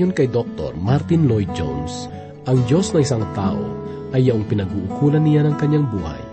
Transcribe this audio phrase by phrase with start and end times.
[0.00, 0.72] Ayon kay Dr.
[0.80, 2.08] Martin Lloyd Jones,
[2.48, 3.60] ang Diyos ng isang tao
[4.16, 6.24] ay yaong pinag-uukulan niya ng kanyang buhay,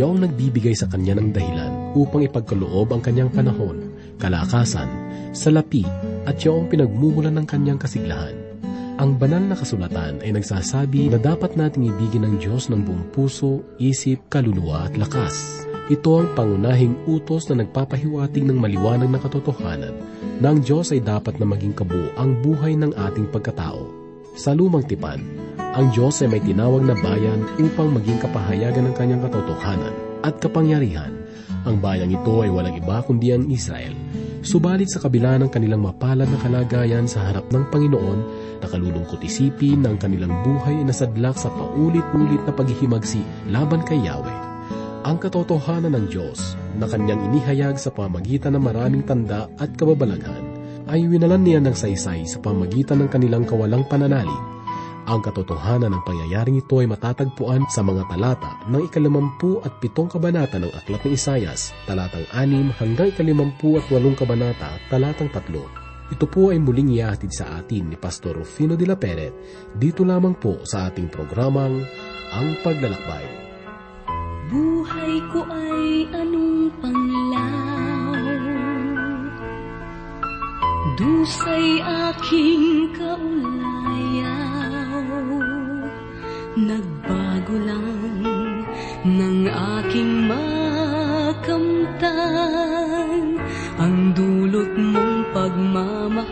[0.00, 4.88] yaong nagbibigay sa kanya ng dahilan upang ipagkaloob ang kanyang panahon, kalakasan,
[5.36, 5.84] salapi
[6.24, 8.32] at yaong pinagmumulan ng kanyang kasiglahan.
[8.96, 13.60] Ang banal na kasulatan ay nagsasabi na dapat nating ibigin ng Diyos ng buong puso,
[13.76, 15.68] isip, kaluluwa at lakas.
[15.92, 19.92] Ito ang pangunahing utos na nagpapahiwatig ng maliwanag na katotohanan
[20.40, 23.92] na ang Diyos ay dapat na maging kabuo ang buhay ng ating pagkatao.
[24.32, 25.20] Sa lumang tipan,
[25.60, 29.92] ang Diyos ay may tinawag na bayan upang maging kapahayagan ng kanyang katotohanan
[30.24, 31.12] at kapangyarihan.
[31.68, 33.92] Ang bayang ito ay walang iba kundi ang Israel.
[34.40, 38.18] Subalit sa kabila ng kanilang mapalad na kalagayan sa harap ng Panginoon,
[38.64, 43.20] nakalulungkot isipin ng kanilang buhay ay nasadlak sa paulit-ulit na paghihimagsi
[43.52, 44.51] laban kay Yahweh.
[45.02, 50.46] Ang katotohanan ng Diyos na kanyang inihayag sa pamagitan ng maraming tanda at kababalaghan
[50.86, 54.38] ay winalan niya ng saysay sa pamagitan ng kanilang kawalang pananalig.
[55.10, 60.62] Ang katotohanan ng pangyayaring ito ay matatagpuan sa mga talata ng ikalimampu at pitong kabanata
[60.62, 65.66] ng Aklat ng Isayas, talatang anim hanggang ikalimampu at walong kabanata, talatang tatlo.
[66.14, 69.34] Ito po ay muling ihatid sa atin ni Pastor Rufino de la Peret
[69.74, 71.82] dito lamang po sa ating programang
[72.38, 73.41] Ang Paglalakbay.
[74.52, 78.20] Buhay ko ay anong panglaw?
[81.00, 84.36] Dusay aking kaulayaw.
[86.52, 88.68] Nagbago lang
[89.08, 89.48] ng
[89.80, 92.12] aking makamtan.
[93.80, 96.28] Ang dulot mong pagmamahal.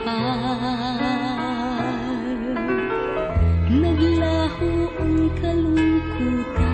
[3.73, 6.70] Naglaho ang kalungkutan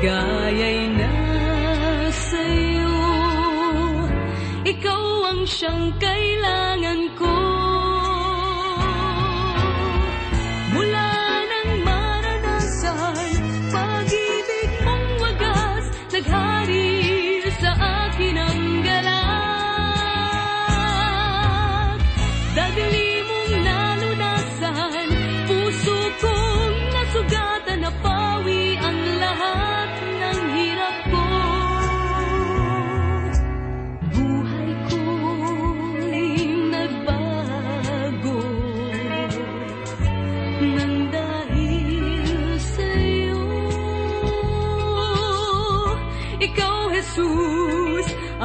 [0.00, 2.96] ligaya'y nasa'yo
[4.64, 6.29] Ikaw ang siyang kailangan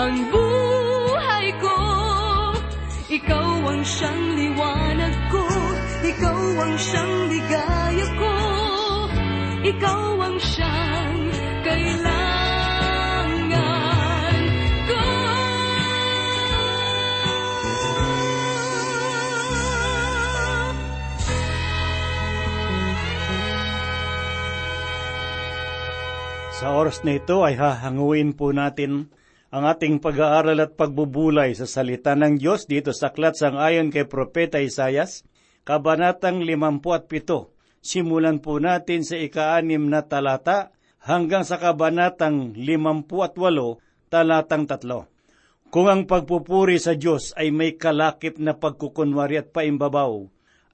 [0.05, 1.77] ang buhay ko.
[3.09, 5.45] Ikaw ang siyang liwanag ko.
[6.05, 8.33] Ikaw ang siyang ligaya ko.
[9.65, 11.17] Ikaw ang siyang
[11.65, 13.29] kailangan
[14.85, 15.01] ko.
[26.55, 29.09] Sa oras na ito ay hahanguin po natin
[29.55, 34.03] ang ating pag-aaral at pagbubulay sa salita ng Diyos dito sa aklat sang ayon kay
[34.03, 35.23] Propeta Isayas,
[35.63, 37.55] Kabanatang 57.
[37.79, 43.07] Simulan po natin sa ikaanim na talata hanggang sa kabanatang 58,
[44.11, 45.71] talatang 3.
[45.71, 50.19] Kung ang pagpupuri sa Diyos ay may kalakip na pagkukunwari at paimbabaw,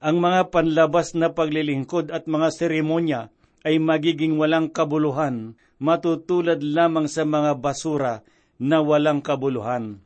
[0.02, 3.30] ang mga panlabas na paglilingkod at mga seremonya
[3.62, 8.26] ay magiging walang kabuluhan, matutulad lamang sa mga basura
[8.58, 10.02] na walang kabuluhan.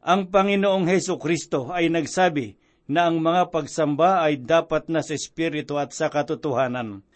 [0.00, 2.56] Ang Panginoong Heso Kristo ay nagsabi
[2.90, 7.06] na ang mga pagsamba ay dapat na sa espiritu at sa katotohanan.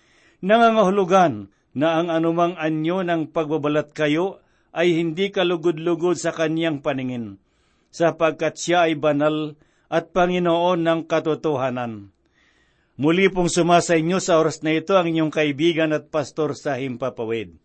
[0.44, 4.38] Nangangahulugan na ang anumang anyo ng pagbabalat kayo
[4.70, 7.42] ay hindi kalugod-lugod sa kanyang paningin,
[7.90, 9.58] sapagkat siya ay banal
[9.90, 12.14] at Panginoon ng katotohanan.
[12.94, 17.58] Muli pong sumasa inyo sa oras na ito ang inyong kaibigan at pastor sa Himpapawid.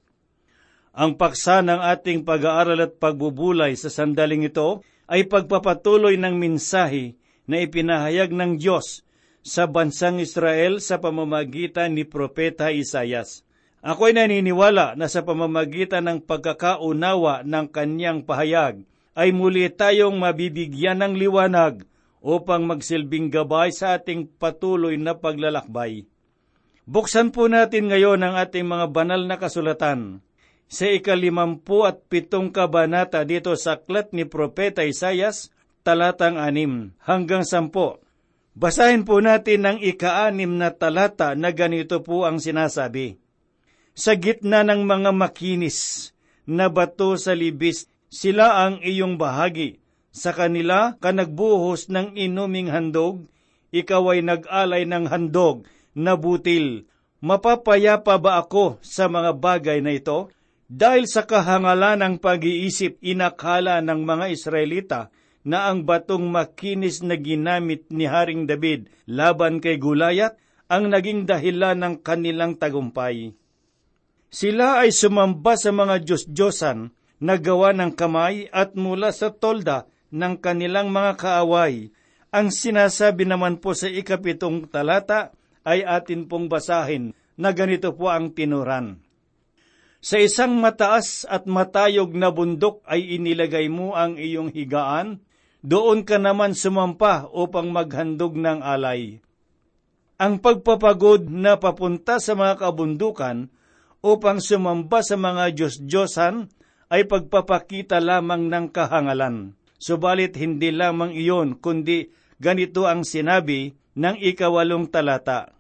[0.90, 7.14] Ang paksa ng ating pag-aaral at pagbubulay sa sandaling ito ay pagpapatuloy ng minsahe
[7.46, 9.06] na ipinahayag ng Diyos
[9.46, 13.46] sa bansang Israel sa pamamagitan ni Propeta Isayas.
[13.80, 18.84] Ako'y naniniwala na sa pamamagitan ng pagkakaunawa ng kanyang pahayag
[19.16, 21.86] ay muli tayong mabibigyan ng liwanag
[22.20, 26.04] upang magsilbing gabay sa ating patuloy na paglalakbay.
[26.84, 30.20] Buksan po natin ngayon ang ating mga banal na kasulatan
[30.70, 35.50] sa ikalimampu at pitong kabanata dito sa aklat ni Propeta Isayas,
[35.82, 37.98] talatang anim hanggang sampo.
[38.54, 43.18] Basahin po natin ang ikaanim na talata na ganito po ang sinasabi.
[43.98, 46.12] Sa gitna ng mga makinis
[46.46, 49.82] na bato sa libis, sila ang iyong bahagi.
[50.14, 53.26] Sa kanila ka nagbuhos ng inuming handog,
[53.70, 56.90] ikaw ay nag-alay ng handog na butil.
[57.22, 60.34] Mapapayapa ba ako sa mga bagay na ito?
[60.70, 65.02] Dahil sa kahangalan ng pag-iisip, inakala ng mga Israelita
[65.42, 70.38] na ang batong makinis na ginamit ni Haring David laban kay Gulayat
[70.70, 73.34] ang naging dahilan ng kanilang tagumpay.
[74.30, 80.38] Sila ay sumamba sa mga Diyos-Diyosan na gawa ng kamay at mula sa tolda ng
[80.38, 81.90] kanilang mga kaaway.
[82.30, 85.34] Ang sinasabi naman po sa ikapitong talata
[85.66, 89.09] ay atin pong basahin na ganito po ang tinuran.
[90.00, 95.20] Sa isang mataas at matayog na bundok ay inilagay mo ang iyong higaan,
[95.60, 99.20] doon ka naman sumampa upang maghandog ng alay.
[100.16, 103.52] Ang pagpapagod na papunta sa mga kabundukan
[104.00, 106.48] upang sumamba sa mga Diyos-Diyosan
[106.88, 109.60] ay pagpapakita lamang ng kahangalan.
[109.80, 115.52] Subalit hindi lamang iyon, kundi ganito ang sinabi ng ikawalong talata.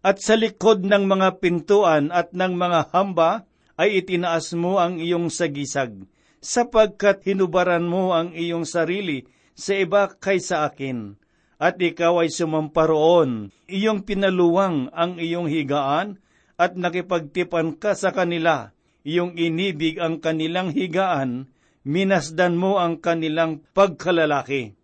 [0.00, 3.49] At sa likod ng mga pintuan at ng mga hamba,
[3.80, 6.04] ay itinaas mo ang iyong sagisag,
[6.44, 9.24] sapagkat hinubaran mo ang iyong sarili
[9.56, 11.16] sa iba kaysa akin.
[11.56, 16.20] At ikaw ay sumamparoon, iyong pinaluwang ang iyong higaan,
[16.60, 21.48] at nakipagtipan ka sa kanila, iyong inibig ang kanilang higaan,
[21.80, 24.76] minasdan mo ang kanilang pagkalalaki.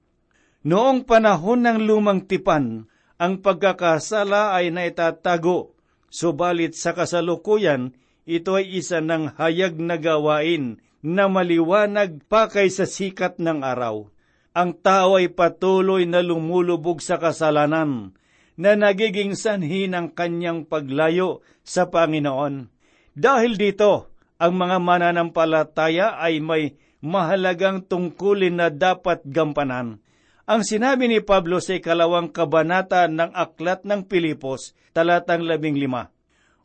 [0.65, 2.89] Noong panahon ng lumang tipan,
[3.21, 5.77] ang pagkakasala ay naitatago,
[6.09, 7.93] subalit sa kasalukuyan,
[8.27, 14.11] ito ay isa ng hayag na gawain na maliwanag pa kaysa sikat ng araw.
[14.51, 18.19] Ang tao ay patuloy na lumulubog sa kasalanan
[18.59, 22.67] na nagiging sanhi ng kanyang paglayo sa Panginoon.
[23.15, 24.11] Dahil dito,
[24.43, 26.75] ang mga mananampalataya ay may
[27.05, 30.03] mahalagang tungkulin na dapat gampanan.
[30.49, 36.11] Ang sinabi ni Pablo sa ikalawang kabanata ng Aklat ng Pilipos, talatang labing lima,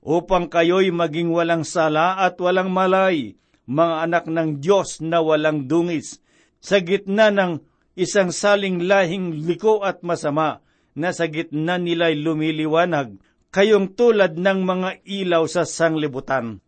[0.02, 3.38] upang kayo'y maging walang sala at walang malay,
[3.70, 6.20] mga anak ng Diyos na walang dungis,
[6.58, 7.62] sa gitna ng
[7.94, 10.66] isang saling lahing liko at masama,
[10.98, 13.16] na sa gitna nila'y lumiliwanag,
[13.54, 16.60] kayong tulad ng mga ilaw sa sanglibutan.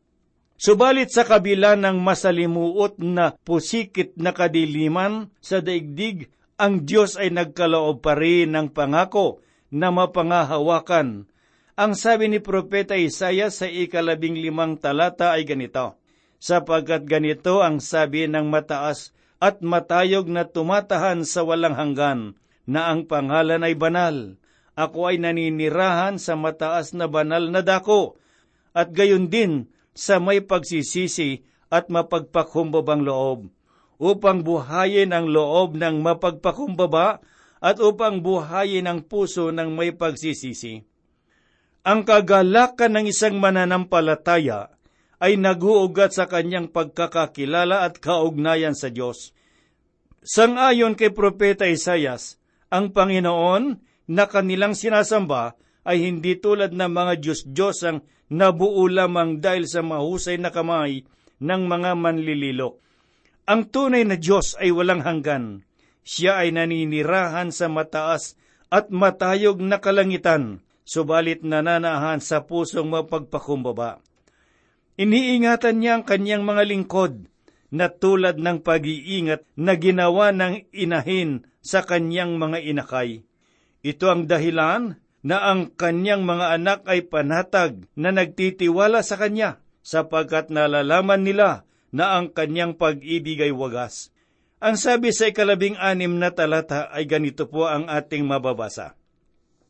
[0.56, 8.00] Subalit sa kabila ng masalimuot na pusikit na kadiliman sa daigdig, ang Diyos ay nagkaloob
[8.00, 9.44] pa rin ng pangako
[9.74, 11.28] na mapangahawakan
[11.74, 15.98] ang sabi ni Propeta Isaya sa ikalabing limang talata ay ganito,
[16.38, 19.10] sapagkat ganito ang sabi ng mataas
[19.42, 22.38] at matayog na tumatahan sa walang hanggan,
[22.70, 24.38] na ang pangalan ay banal.
[24.74, 28.18] Ako ay naninirahan sa mataas na banal na dako,
[28.74, 33.50] at gayon din sa may pagsisisi at mapagpakumbabang loob,
[33.98, 37.22] upang buhayin ang loob ng mapagpakumbaba
[37.62, 40.93] at upang buhayin ang puso ng may pagsisisi.
[41.84, 44.72] Ang kagalakan ng isang mananampalataya
[45.20, 49.36] ay naguugat sa kanyang pagkakakilala at kaugnayan sa Diyos.
[50.24, 52.40] Sangayon kay Propeta Isayas,
[52.72, 58.00] ang Panginoon na kanilang sinasamba ay hindi tulad ng mga Diyos-Diyos ang
[58.32, 61.04] nabuo lamang dahil sa mahusay na kamay
[61.44, 62.80] ng mga manlililok.
[63.44, 65.68] Ang tunay na Diyos ay walang hanggan.
[66.08, 68.40] Siya ay naninirahan sa mataas
[68.72, 74.04] at matayog na kalangitan subalit nananahan sa pusong mapagpakumbaba.
[75.00, 77.26] Iniingatan niya ang kanyang mga lingkod
[77.74, 83.26] na tulad ng pag-iingat na ginawa ng inahin sa kanyang mga inakay.
[83.82, 90.54] Ito ang dahilan na ang kanyang mga anak ay panatag na nagtitiwala sa kanya sapagkat
[90.54, 94.14] nalalaman nila na ang kanyang pag-ibig ay wagas.
[94.64, 98.96] Ang sabi sa ikalabing anim na talata ay ganito po ang ating mababasa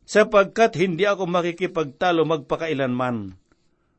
[0.04, 3.36] sapagkat hindi ako makikipagtalo magpakailanman.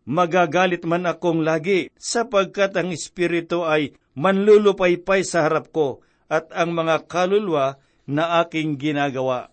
[0.05, 7.09] Magagalit man akong lagi, sapagkat ang Espiritu ay manlulupaypay sa harap ko at ang mga
[7.09, 9.49] kalulwa na aking ginagawa.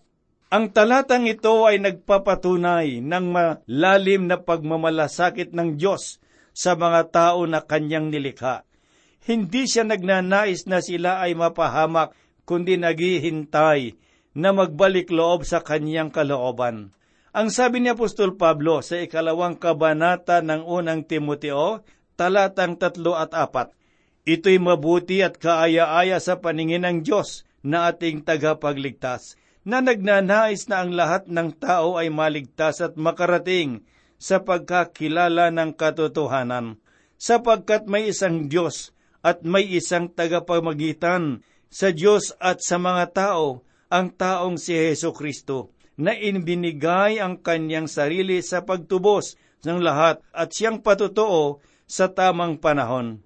[0.53, 6.21] Ang talatang ito ay nagpapatunay ng malalim na pagmamalasakit ng Diyos
[6.53, 8.61] sa mga tao na kanyang nilikha.
[9.25, 12.13] Hindi siya nagnanais na sila ay mapahamak,
[12.45, 13.97] kundi naghihintay
[14.33, 16.93] na magbalik loob sa kanyang kalooban.
[17.33, 21.81] Ang sabi ni Apostol Pablo sa ikalawang kabanata ng unang Timoteo,
[22.13, 23.73] talatang tatlo at apat,
[24.23, 29.35] Ito'y mabuti at kaaya-aya sa paningin ng Diyos na ating tagapagligtas,
[29.67, 33.83] na nagnanais na ang lahat ng tao ay maligtas at makarating
[34.15, 36.79] sa pagkakilala ng katotohanan,
[37.19, 44.13] sapagkat may isang Diyos at may isang tagapamagitan sa Diyos at sa mga tao, ang
[44.13, 50.81] taong si Heso Kristo, na inbinigay ang kanyang sarili sa pagtubos ng lahat at siyang
[50.81, 53.21] patotoo sa tamang panahon.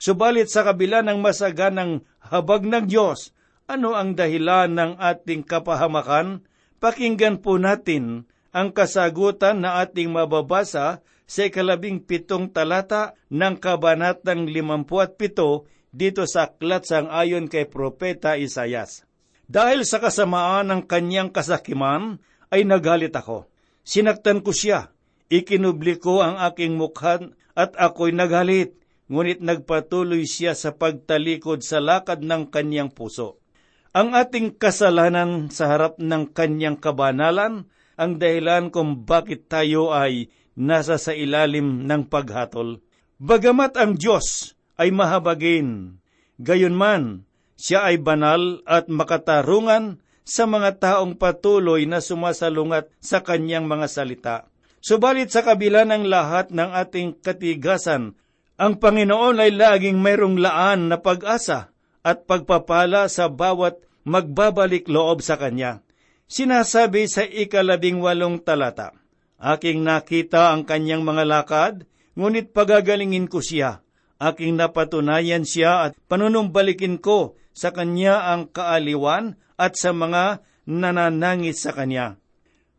[0.00, 3.36] Subalit sa kabila ng masaganang habag ng Diyos,
[3.68, 6.42] ano ang dahilan ng ating kapahamakan?
[6.80, 15.14] Pakinggan po natin ang kasagutan na ating mababasa sa ikalabing pitong talata ng kabanatang limampuat
[15.14, 19.06] pito dito sa aklat sang ayon kay Propeta Isayas.
[19.50, 22.22] Dahil sa kasamaan ng kanyang kasakiman,
[22.54, 23.50] ay nagalit ako.
[23.82, 24.94] Sinaktan ko siya,
[25.26, 27.18] ikinubli ko ang aking mukha
[27.58, 28.78] at ako'y nagalit,
[29.10, 33.42] ngunit nagpatuloy siya sa pagtalikod sa lakad ng kanyang puso.
[33.90, 37.66] Ang ating kasalanan sa harap ng kanyang kabanalan
[37.98, 42.78] ang dahilan kung bakit tayo ay nasa sa ilalim ng paghatol.
[43.18, 45.98] Bagamat ang Diyos ay mahabagin,
[46.38, 47.26] gayon man,
[47.60, 54.36] siya ay banal at makatarungan sa mga taong patuloy na sumasalungat sa kanyang mga salita.
[54.80, 58.16] Subalit sa kabila ng lahat ng ating katigasan,
[58.56, 63.76] ang Panginoon ay laging mayroong laan na pag-asa at pagpapala sa bawat
[64.08, 65.84] magbabalik loob sa Kanya.
[66.30, 68.96] Sinasabi sa ikalabing walong talata,
[69.40, 71.74] Aking nakita ang kanyang mga lakad,
[72.12, 73.80] ngunit pagagalingin ko siya.
[74.20, 81.74] Aking napatunayan siya at panunumbalikin ko sa kanya ang kaaliwan at sa mga nananangis sa
[81.74, 82.16] kanya.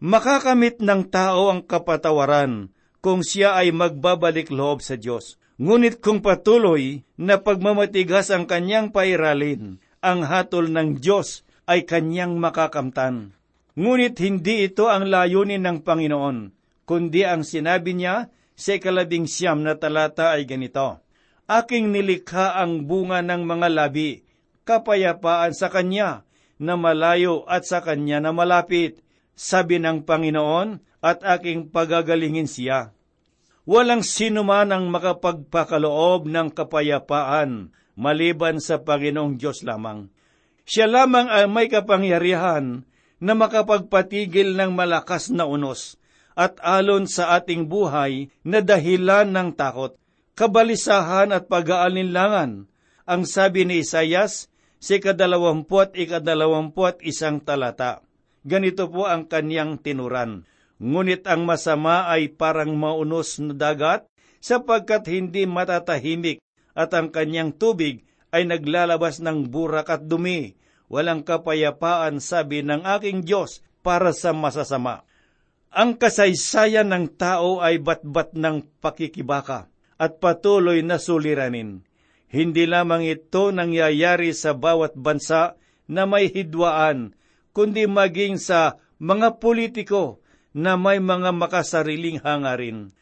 [0.02, 5.38] Makakamit ng tao ang kapatawaran kung siya ay magbabalik loob sa Diyos.
[5.62, 13.38] Ngunit kung patuloy na pagmamatigas ang kanyang pairalin, ang hatol ng Diyos ay kanyang makakamtan.
[13.78, 16.38] Ngunit hindi ito ang layunin ng Panginoon,
[16.90, 20.98] kundi ang sinabi niya sa ikalabing siyam na talata ay ganito,
[21.46, 24.26] Aking nilikha ang bunga ng mga labi,
[24.68, 26.26] kapayapaan sa Kanya
[26.62, 29.02] na malayo at sa Kanya na malapit,
[29.34, 32.94] sabi ng Panginoon, at aking pagagalingin siya.
[33.66, 40.10] Walang sino man ang makapagpakaloob ng kapayapaan maliban sa Panginoong Diyos lamang.
[40.66, 42.86] Siya lamang ang may kapangyarihan
[43.22, 45.98] na makapagpatigil ng malakas na unos
[46.34, 49.98] at alon sa ating buhay na dahilan ng takot,
[50.34, 52.66] kabalisahan at pag-aalinlangan.
[53.06, 54.48] Ang sabi ni Isayas,
[54.82, 58.02] si kadalawamput ikadalawamput isang talata.
[58.42, 60.50] Ganito po ang kanyang tinuran.
[60.82, 64.10] Ngunit ang masama ay parang maunos na dagat
[64.42, 66.42] sapagkat hindi matatahimik
[66.74, 68.02] at ang kanyang tubig
[68.34, 70.58] ay naglalabas ng burak at dumi
[70.92, 75.08] walang kapayapaan sabi ng aking Diyos para sa masasama.
[75.72, 81.88] Ang kasaysayan ng tao ay batbat ng pakikibaka at patuloy na suliranin.
[82.32, 85.60] Hindi lamang ito nangyayari sa bawat bansa
[85.92, 87.12] na may hidwaan,
[87.52, 90.24] kundi maging sa mga politiko
[90.56, 92.96] na may mga makasariling hangarin.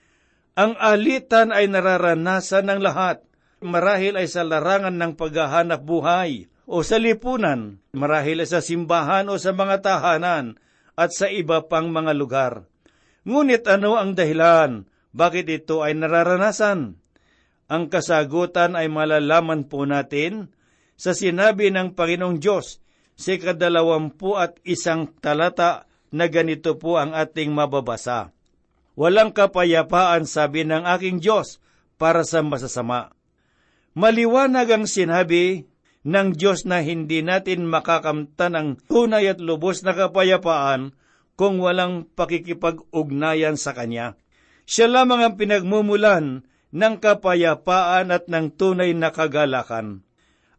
[0.58, 3.22] Ang alitan ay nararanasan ng lahat,
[3.62, 9.54] marahil ay sa larangan ng paghahanap buhay, o sa lipunan, marahil sa simbahan o sa
[9.54, 10.58] mga tahanan
[10.98, 12.54] at sa iba pang mga lugar.
[13.30, 14.90] Ngunit ano ang dahilan?
[15.14, 16.99] Bakit ito ay nararanasan?
[17.70, 20.50] Ang kasagutan ay malalaman po natin
[20.98, 22.82] sa sinabi ng Panginoong Diyos
[23.14, 28.34] sa kadalawampu at isang talata na ganito po ang ating mababasa.
[28.98, 31.62] Walang kapayapaan sabi ng aking Diyos
[32.02, 33.14] para sa masasama.
[33.94, 35.70] Maliwanag ang sinabi
[36.04, 40.98] ng Diyos na hindi natin makakamtan ang tunay at lubos na kapayapaan
[41.38, 44.18] kung walang pakikipag-ugnayan sa Kanya.
[44.66, 50.06] Siya lamang ang pinagmumulan ng kapayapaan at ng tunay na kagalakan.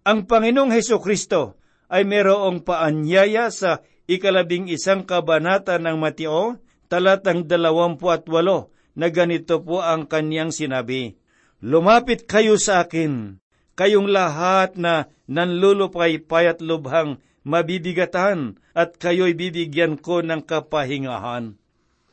[0.03, 6.59] Ang Panginoong Heso Kristo ay mayroong paanyaya sa ikalabing isang kabanata ng Mateo,
[6.91, 11.15] talatang dalawampu at walo, na ganito po ang kanyang sinabi,
[11.63, 13.39] Lumapit kayo sa akin,
[13.79, 21.61] kayong lahat na nanlulupay payat lubhang mabibigatan at kayo'y bibigyan ko ng kapahingahan.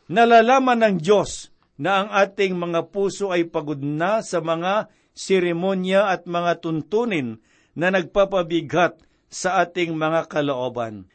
[0.08, 6.26] Nalalaman ng Diyos na ang ating mga puso ay pagod na sa mga seremonya at
[6.26, 7.42] mga tuntunin
[7.78, 8.98] na nagpapabigat
[9.30, 11.06] sa ating mga kalooban.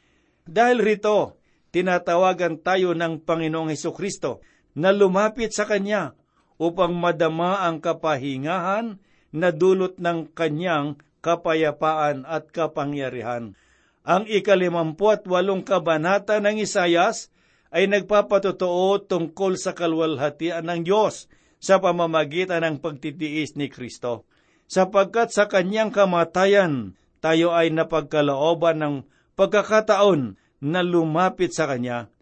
[0.47, 1.38] Dahil rito,
[1.75, 4.42] tinatawagan tayo ng Panginoong Heso Kristo
[4.78, 6.14] na lumapit sa Kanya
[6.62, 9.02] upang madama ang kapahingahan
[9.33, 13.59] na dulot ng kanyang kapayapaan at kapangyarihan.
[14.02, 17.32] Ang ikalimampu at walong kabanata ng Isayas
[17.73, 21.26] ay nagpapatotoo tungkol sa kalwalhatian ng Diyos
[21.57, 24.29] sa pamamagitan ng pagtitiis ni Kristo.
[24.69, 28.95] Sapagkat sa kanyang kamatayan, tayo ay napagkalooban ng
[29.37, 32.12] pagkakataon na lumapit sa Kanya.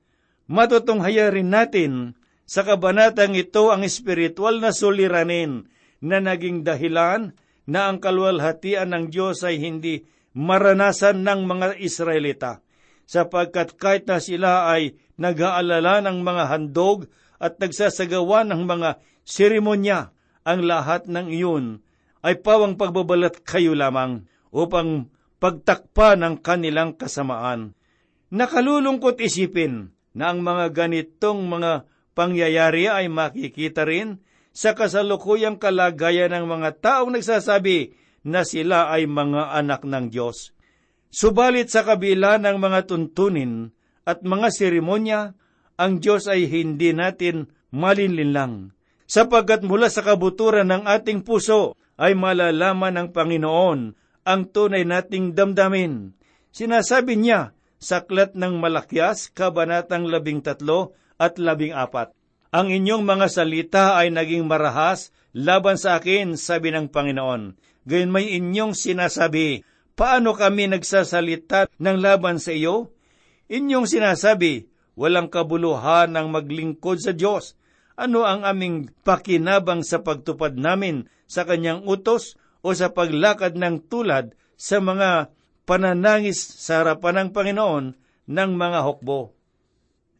[0.51, 1.93] Matutunghayan rin natin
[2.45, 5.71] sa kabanatang ito ang espiritual na suliranin
[6.03, 7.37] na naging dahilan
[7.71, 10.03] na ang kalwalhatian ng Diyos ay hindi
[10.35, 12.59] maranasan ng mga Israelita,
[13.07, 20.65] sapagkat kahit na sila ay nag-aalala ng mga handog at nagsasagawa ng mga seremonya, ang
[20.65, 21.85] lahat ng iyon
[22.25, 27.77] ay pawang pagbabalat kayo lamang upang pagtakpa ng kanilang kasamaan.
[28.33, 36.47] Nakalulungkot isipin na ang mga ganitong mga pangyayari ay makikita rin sa kasalukuyang kalagayan ng
[36.49, 37.95] mga taong nagsasabi
[38.27, 40.53] na sila ay mga anak ng Diyos.
[41.11, 43.73] Subalit sa kabila ng mga tuntunin
[44.05, 45.35] at mga seremonya,
[45.81, 48.77] ang Diyos ay hindi natin malinlinlang.
[49.11, 53.81] Sapagkat mula sa kabuturan ng ating puso ay malalaman ng Panginoon
[54.23, 56.15] ang tunay nating damdamin.
[56.53, 62.13] Sinasabi niya sa Aklat ng Malakyas, Kabanatang labing tatlo at labing apat.
[62.51, 67.55] Ang inyong mga salita ay naging marahas laban sa akin, sabi ng Panginoon.
[67.87, 69.65] Gayon may inyong sinasabi,
[69.95, 72.93] paano kami nagsasalita ng laban sa iyo?
[73.51, 77.59] Inyong sinasabi, walang kabuluhan ang maglingkod sa Diyos.
[77.99, 84.39] Ano ang aming pakinabang sa pagtupad namin sa kanyang utos o sa paglakad ng tulad
[84.55, 85.35] sa mga
[85.67, 87.85] pananangis sa harapan ng Panginoon
[88.31, 89.35] ng mga hukbo?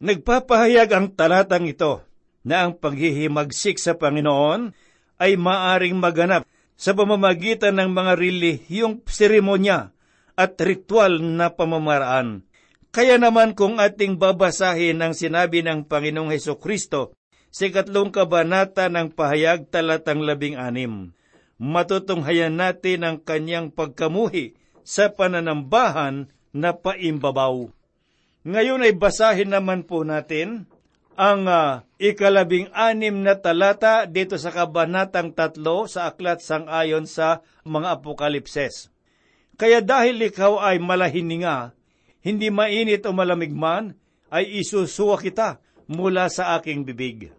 [0.03, 2.03] Nagpapahayag ang talatang ito
[2.43, 4.75] na ang paghihimagsik sa Panginoon
[5.23, 6.43] ay maaring maganap
[6.75, 9.95] sa pamamagitan ng mga relihiyong seremonya
[10.35, 12.50] at ritual na pamamaraan.
[12.91, 17.15] Kaya naman kung ating babasahin ang sinabi ng Panginoong Heso Kristo
[17.47, 21.15] sa ikatlong kabanata ng pahayag talatang labing anim,
[21.55, 27.71] matutunghayan natin ang kanyang pagkamuhi sa pananambahan na paimbabaw.
[28.43, 30.67] Ngayon ay basahin naman po natin
[31.15, 37.39] ang uh, ikalabing anim na talata dito sa kabanatang tatlo sa aklat sang ayon sa
[37.63, 38.91] mga apokalipses.
[39.55, 41.71] Kaya dahil ikaw ay malahininga,
[42.21, 43.97] hindi mainit o malamig man,
[44.31, 45.59] ay isusuwa kita
[45.91, 47.35] mula sa aking bibig.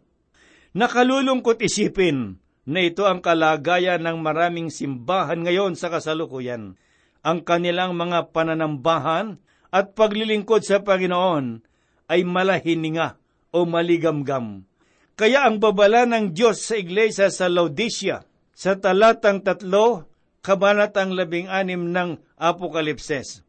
[0.77, 2.37] Nakalulungkot isipin
[2.69, 6.79] na ito ang kalagayan ng maraming simbahan ngayon sa kasalukuyan.
[7.23, 9.39] Ang kanilang mga pananambahan
[9.73, 11.65] at paglilingkod sa Panginoon
[12.11, 13.17] ay malahininga
[13.55, 14.69] o maligamgam.
[15.17, 20.09] Kaya ang babala ng Diyos sa iglesia sa Laodicea, sa talatang tatlo,
[20.41, 23.45] kabanatang labing anim ng Apokalipses.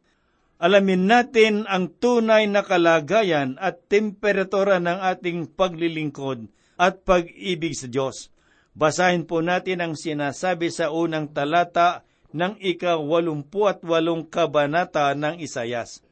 [0.62, 6.46] Alamin natin ang tunay na kalagayan at temperatura ng ating paglilingkod
[6.78, 8.30] at pag-ibig sa Diyos.
[8.74, 16.02] Basahin po natin ang sinasabi sa unang talata ng ika-walumpu at walong kabanata ng Isayas.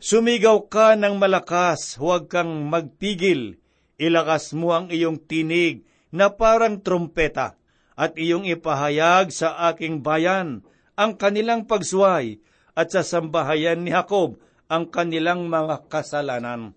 [0.00, 3.60] Sumigaw ka ng malakas, huwag kang magpigil.
[4.00, 7.56] Ilakas mo ang iyong tinig na parang trompeta
[8.00, 10.64] at iyong ipahayag sa aking bayan
[10.96, 12.40] ang kanilang pagsuway
[12.74, 14.38] at sa sambahayan ni Jacob
[14.70, 16.74] ang kanilang mga kasalanan.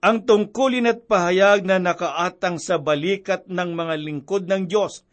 [0.00, 5.04] Ang tungkulin at pahayag na nakaatang sa balikat ng mga lingkod ng Diyos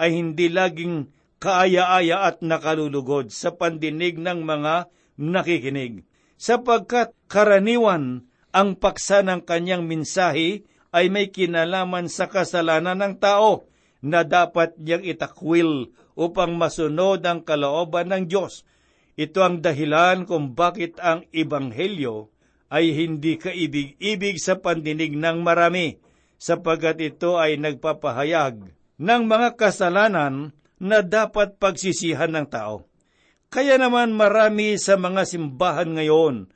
[0.00, 4.88] ay hindi laging kaaya-aya at nakalulugod sa pandinig ng mga
[5.20, 6.08] nakikinig
[6.40, 13.68] sapagkat karaniwan ang paksa ng kanyang minsahi ay may kinalaman sa kasalanan ng tao
[14.00, 18.64] na dapat niyang itakwil upang masunod ang kalooban ng Diyos.
[19.20, 22.32] Ito ang dahilan kung bakit ang Ibanghelyo
[22.72, 26.00] ay hindi kaibig-ibig sa pandinig ng marami,
[26.40, 32.88] sapagkat ito ay nagpapahayag ng mga kasalanan na dapat pagsisihan ng tao.
[33.52, 36.48] Kaya naman marami sa mga simbahan ngayon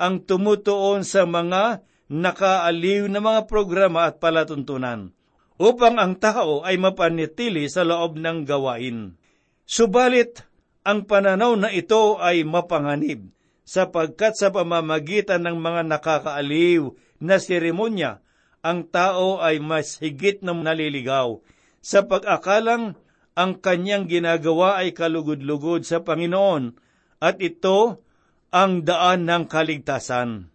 [0.00, 5.12] ang tumutuon sa mga nakaaliw na mga programa at palatuntunan
[5.60, 9.18] upang ang tao ay mapanitili sa loob ng gawain.
[9.66, 10.45] Subalit,
[10.86, 13.26] ang pananaw na ito ay mapanganib
[13.66, 18.22] sapagkat sa pamamagitan ng mga nakakaaliw na seremonya,
[18.62, 21.42] ang tao ay mas higit na naliligaw
[21.82, 22.94] sa pag-akalang
[23.38, 26.74] ang kanyang ginagawa ay kalugod-lugod sa Panginoon
[27.22, 28.02] at ito
[28.50, 30.50] ang daan ng kaligtasan.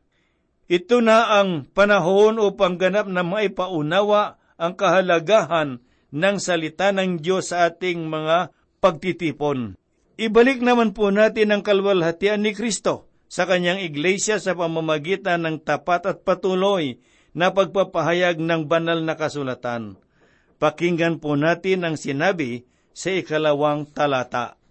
[0.71, 7.67] Ito na ang panahon upang ganap na maipaunawa ang kahalagahan ng salita ng Diyos sa
[7.67, 9.80] ating mga pagtitipon.
[10.21, 16.05] Ibalik naman po natin ang kalwalhatian ni Kristo sa kanyang iglesia sa pamamagitan ng tapat
[16.05, 17.01] at patuloy
[17.33, 19.97] na pagpapahayag ng banal na kasulatan.
[20.61, 24.61] Pakinggan po natin ang sinabi sa ikalawang talata.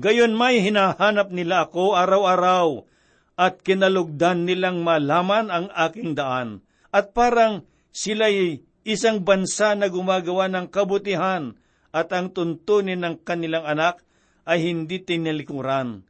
[0.00, 2.88] Gayon may hinahanap nila ako araw-araw
[3.36, 6.64] at kinalugdan nilang malaman ang aking daan.
[6.88, 11.52] At parang sila'y isang bansa na gumagawa ng kabutihan
[11.92, 14.05] at ang tuntunin ng kanilang anak
[14.46, 16.06] ay hindi tinalikuran.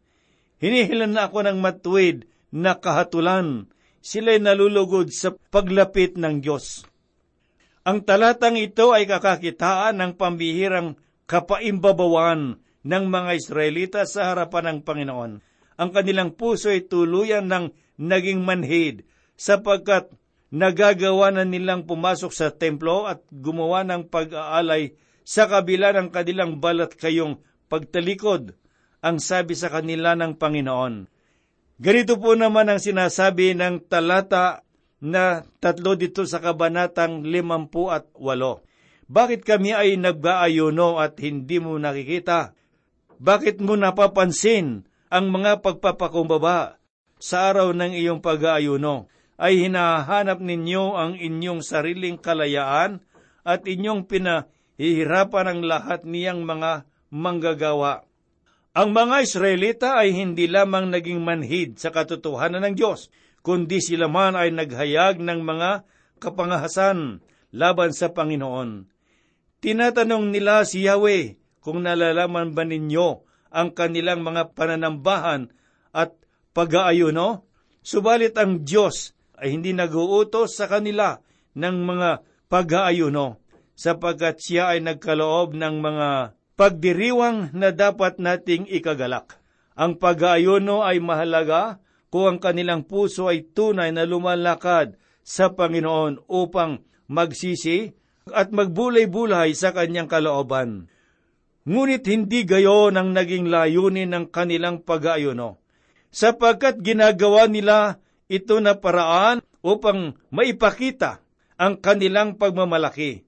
[0.60, 3.68] Hinihilan na ako ng matuwid na kahatulan.
[4.04, 6.86] Sila'y nalulugod sa paglapit ng Diyos.
[7.82, 10.94] Ang talatang ito ay kakakitaan ng pambihirang
[11.26, 15.32] kapaimbabawan ng mga Israelita sa harapan ng Panginoon.
[15.76, 19.02] Ang kanilang puso ay tuluyan ng naging manhid
[19.34, 20.08] sapagkat
[20.54, 24.94] nagagawa na nilang pumasok sa templo at gumawa ng pag-aalay
[25.26, 28.54] sa kabila ng kanilang balat kayong pagtalikod,
[29.04, 31.06] ang sabi sa kanila ng Panginoon.
[31.76, 34.64] Ganito po naman ang sinasabi ng talata
[34.98, 38.64] na tatlo dito sa kabanatang limampu at walo.
[39.06, 42.56] Bakit kami ay nag-aayuno at hindi mo nakikita?
[43.22, 46.80] Bakit mo napapansin ang mga pagpapakumbaba
[47.22, 49.06] sa araw ng iyong pag-aayuno?
[49.36, 53.04] Ay hinahanap ninyo ang inyong sariling kalayaan
[53.44, 58.06] at inyong pinahihirapan ang lahat niyang mga manggagawa.
[58.76, 63.08] Ang mga Israelita ay hindi lamang naging manhid sa katotohanan ng Diyos,
[63.40, 65.88] kundi sila man ay naghayag ng mga
[66.20, 67.24] kapangahasan
[67.56, 68.84] laban sa Panginoon.
[69.64, 75.48] Tinatanong nila si Yahweh, kung nalalaman ba ninyo ang kanilang mga pananambahan
[75.96, 76.12] at
[76.52, 77.48] pag-aayuno?
[77.80, 81.16] Subalit ang Diyos ay hindi nag-uutos sa kanila
[81.56, 82.10] ng mga
[82.52, 83.40] pag-aayuno
[83.72, 86.08] sapagkat siya ay nagkaloob ng mga
[86.56, 89.36] pagdiriwang na dapat nating ikagalak.
[89.76, 96.80] Ang pag-aayuno ay mahalaga kung ang kanilang puso ay tunay na lumalakad sa Panginoon upang
[97.12, 97.92] magsisi
[98.32, 100.88] at magbulay-bulay sa kanyang kalooban.
[101.66, 105.58] Ngunit hindi gayon ang naging layunin ng kanilang pag-aayuno,
[106.14, 111.20] sapagkat ginagawa nila ito na paraan upang maipakita
[111.58, 113.25] ang kanilang pagmamalaki.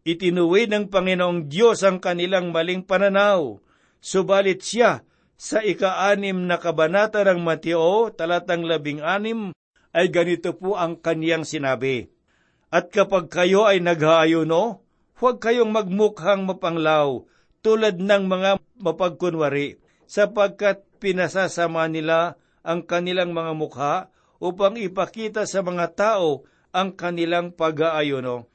[0.00, 3.60] Itinuwi ng Panginoong Diyos ang kanilang maling pananaw,
[4.00, 5.04] subalit siya
[5.36, 9.52] sa ika-anim na kabanata ng Mateo, talatang labing anim,
[9.92, 12.08] ay ganito po ang kaniyang sinabi.
[12.72, 14.80] At kapag kayo ay nag-aayuno,
[15.20, 17.24] huwag kayong magmukhang mapanglaw,
[17.60, 19.76] tulad ng mga mapagkunwari,
[20.08, 23.94] sapagkat pinasasama nila ang kanilang mga mukha
[24.40, 28.48] upang ipakita sa mga tao ang kanilang pag-aayuno.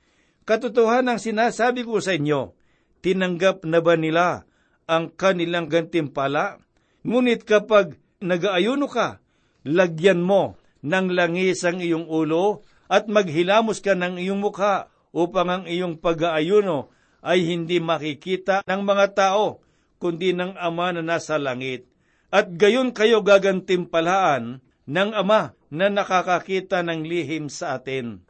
[0.45, 2.53] Katotohanan ang sinasabi ko sa inyo,
[3.01, 4.45] tinanggap na ba nila
[4.86, 6.62] ang kanilang gantimpala?
[7.01, 9.17] Ngunit kapag nag-aayuno ka,
[9.65, 15.63] lagyan mo ng langis ang iyong ulo at maghilamos ka ng iyong mukha upang ang
[15.65, 16.93] iyong pag-aayuno
[17.25, 19.65] ay hindi makikita ng mga tao,
[19.97, 21.89] kundi ng Ama na nasa langit.
[22.29, 28.21] At gayon kayo gagantimpalaan ng Ama na nakakakita ng lihim sa atin.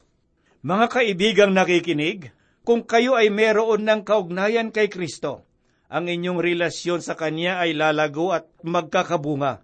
[0.66, 2.34] Mga kaibigang nakikinig,
[2.66, 5.46] kung kayo ay meron ng kaugnayan kay Kristo,
[5.94, 9.62] ang inyong relasyon sa Kanya ay lalago at magkakabunga.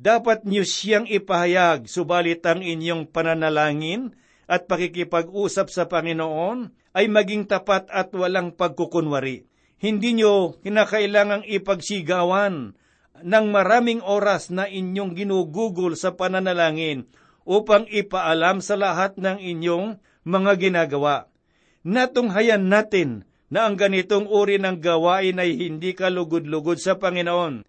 [0.00, 4.16] Dapat niyo siyang ipahayag, subalit ang inyong pananalangin
[4.48, 9.44] at pakikipag-usap sa Panginoon ay maging tapat at walang pagkukunwari.
[9.76, 12.72] Hindi nyo kinakailangang ipagsigawan
[13.20, 17.04] ng maraming oras na inyong ginugugol sa pananalangin
[17.44, 21.28] upang ipaalam sa lahat ng inyong mga ginagawa.
[21.80, 27.66] Natunghayan natin na ang ganitong uri ng gawain ay hindi kalugod-lugod sa Panginoon.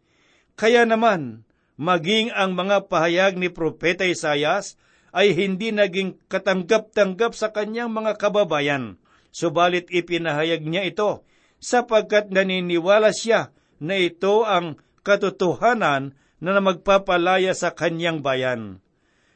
[0.60, 1.48] Kaya naman,
[1.80, 4.78] maging ang mga pahayag ni Propeta Isayas
[5.12, 9.02] ay hindi naging katanggap-tanggap sa kanyang mga kababayan.
[9.32, 11.24] Subalit ipinahayag niya ito
[11.62, 13.50] sapagkat naniniwala siya
[13.82, 18.82] na ito ang katotohanan na magpapalaya sa kanyang bayan.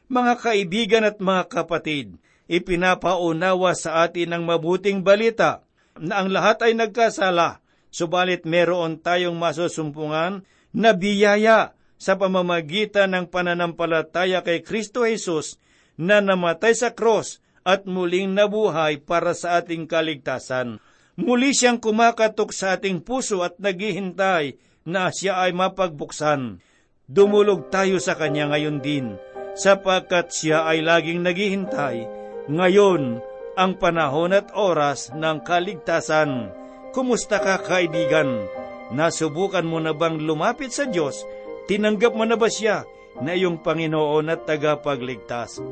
[0.10, 6.74] Mga kaibigan at mga kapatid, ipinapaunawa sa atin ang mabuting balita na ang lahat ay
[6.76, 10.44] nagkasala, subalit meron tayong masusumpungan
[10.76, 15.56] na biyaya sa pamamagitan ng pananampalataya kay Kristo Jesus
[15.96, 20.84] na namatay sa cross at muling nabuhay para sa ating kaligtasan.
[21.16, 26.60] Muli siyang kumakatok sa ating puso at naghihintay na siya ay mapagbuksan.
[27.08, 29.16] Dumulog tayo sa Kanya ngayon din,
[29.56, 32.25] sapagkat siya ay laging naghihintay.
[32.46, 33.20] Ngayon,
[33.56, 36.52] ang panahon at oras ng kaligtasan.
[36.94, 38.46] Kumusta ka kaibigan?
[38.94, 41.26] Nasubukan mo na bang lumapit sa Diyos?
[41.66, 42.86] Tinanggap mo na ba siya
[43.20, 45.64] na iyong Panginoon at tagapagligtas?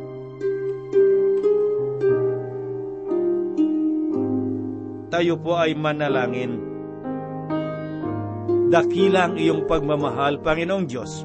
[5.13, 6.57] tayo po ay manalangin.
[8.73, 11.21] Dakilang iyong pagmamahal, Panginoong Diyos.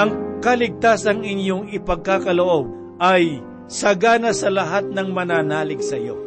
[0.00, 6.18] Ang kaligtasang inyong ipagkakaloob ay sagana sa lahat ng mananalig sa iyo.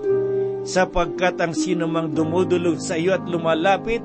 [0.64, 4.00] Sapagkat ang sino mang dumudulog sa iyo at lumalapit,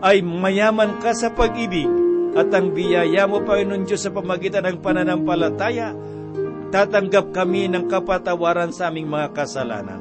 [0.00, 1.86] ay mayaman ka sa pag-ibig
[2.32, 5.92] at ang biyaya mo, Panginoon Diyos, sa pamagitan ng pananampalataya,
[6.72, 10.00] tatanggap kami ng kapatawaran sa aming mga kasalanan.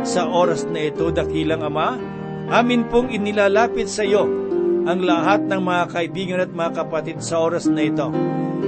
[0.00, 2.00] Sa oras na ito, dakilang Ama,
[2.48, 4.47] amin pong inilalapit sa iyo
[4.86, 8.12] ang lahat ng mga kaibigan at mga kapatid sa oras na ito,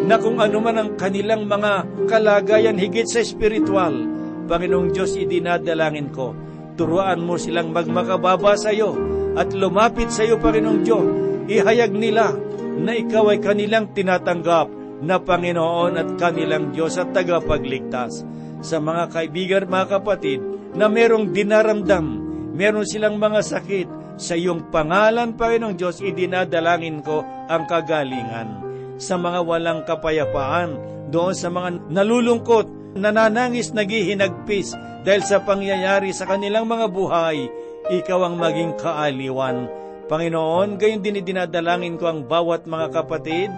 [0.06, 3.94] na kung ano man ang kanilang mga kalagayan higit sa espiritual,
[4.50, 6.34] Panginoong Diyos, idinadalangin ko,
[6.74, 8.98] turuan mo silang magmakababa sa iyo
[9.38, 11.06] at lumapit sa iyo, Panginoong Diyos,
[11.46, 12.34] ihayag nila
[12.80, 14.66] na ikaw ay kanilang tinatanggap
[15.00, 18.26] na Panginoon at kanilang Diyos at tagapagligtas.
[18.60, 20.40] Sa mga kaibigan at mga kapatid
[20.76, 22.06] na merong dinaramdam,
[22.52, 28.48] meron silang mga sakit, sa iyong pangalan, Panginoong Diyos, idinadalangin ko ang kagalingan.
[29.00, 30.76] Sa mga walang kapayapaan,
[31.10, 37.50] doon sa mga nalulungkot, nananangis, naghihinagpis dahil sa pangyayari sa kanilang mga buhay,
[37.90, 39.66] ikaw ang maging kaaliwan.
[40.06, 43.50] Panginoon, gayon din dinadalangin ko ang bawat mga kapatid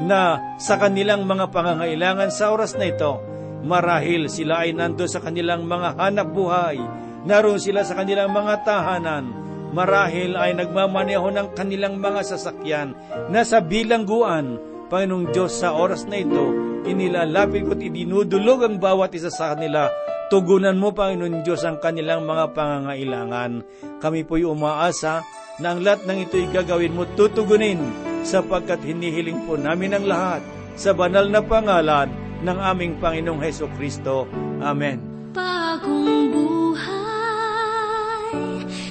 [0.00, 3.20] na sa kanilang mga pangangailangan sa oras na ito,
[3.64, 6.80] marahil sila ay nando sa kanilang mga hanap buhay,
[7.28, 9.28] naroon sila sa kanilang mga tahanan,
[9.70, 12.94] marahil ay nagmamaneho ng kanilang mga sasakyan
[13.30, 14.58] na sa bilangguan,
[14.90, 16.50] Panginoong Diyos, sa oras na ito,
[16.82, 19.86] inilalapit ko't idinudulog ang bawat isa sa kanila.
[20.30, 23.62] Tugunan mo, Panginoon Diyos, ang kanilang mga pangangailangan.
[24.02, 25.22] Kami po'y umaasa
[25.62, 27.78] na ang lahat ng ito'y gagawin mo tutugunin
[28.26, 30.42] sapagkat hinihiling po namin ang lahat
[30.74, 32.08] sa banal na pangalan
[32.40, 34.26] ng aming Panginoong Heso Kristo.
[34.64, 35.30] Amen.
[35.36, 36.90] Bagong buhay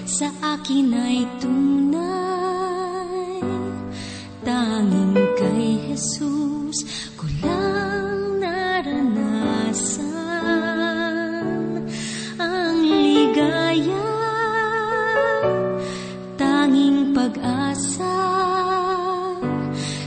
[0.06, 2.00] sa akin ay tunay.
[4.42, 9.94] Tanging kay Jesus ko lang naranasan
[12.42, 14.10] Ang ligaya,
[16.40, 18.18] tanging pag-asa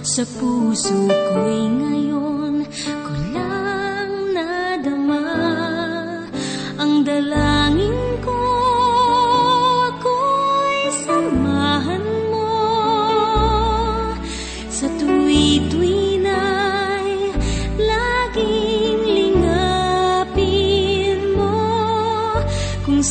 [0.03, 2.42] Sa puso ko'y ngayon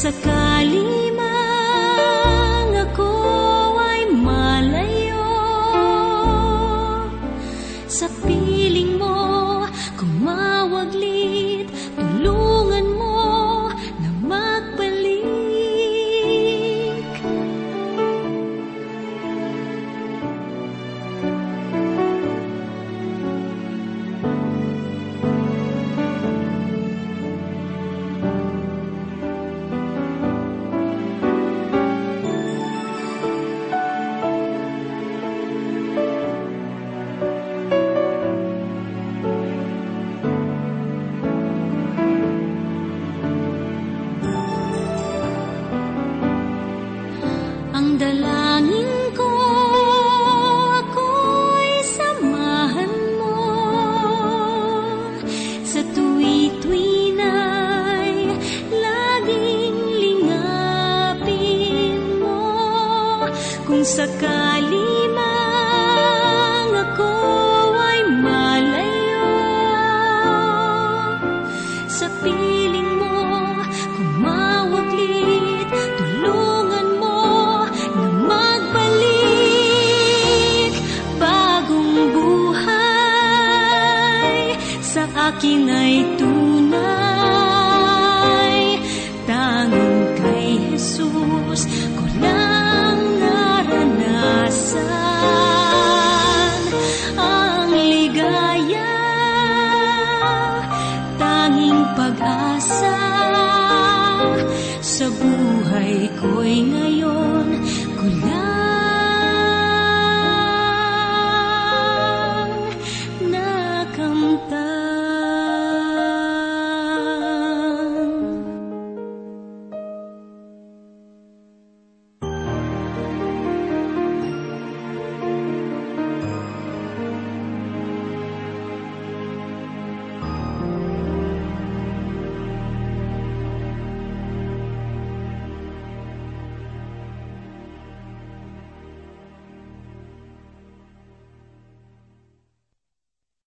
[0.01, 0.40] Kung